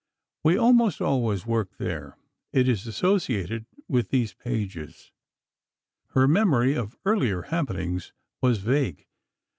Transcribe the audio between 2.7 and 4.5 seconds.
associated with these